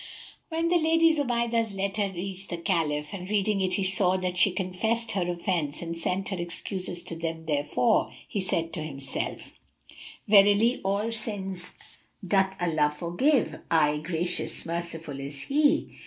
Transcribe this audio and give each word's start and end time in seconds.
When 0.49 0.69
the 0.69 0.79
Lady 0.79 1.13
Zubaydah's 1.13 1.73
letter 1.75 2.11
reached 2.11 2.49
the 2.49 2.57
Caliph, 2.57 3.13
and 3.13 3.29
reading 3.29 3.61
it 3.61 3.75
he 3.75 3.83
saw 3.83 4.17
that 4.17 4.35
she 4.35 4.49
confessed 4.49 5.11
her 5.11 5.29
offence 5.29 5.83
and 5.83 5.95
sent 5.95 6.29
her 6.29 6.39
excuses 6.39 7.03
to 7.03 7.15
him 7.19 7.45
therefor, 7.45 8.11
he 8.27 8.41
said 8.41 8.73
to 8.73 8.81
himself, 8.83 9.53
"Verily, 10.27 10.81
all 10.83 11.11
sins 11.11 11.69
doth 12.27 12.55
Allah 12.59 12.89
forgive; 12.89 13.59
aye, 13.69 13.97
Gracious, 13.99 14.65
Merciful 14.65 15.19
is 15.19 15.41
He!" 15.41 15.99